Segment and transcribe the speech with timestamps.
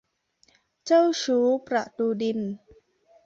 [0.85, 2.39] เจ้าชู้ประตูดิน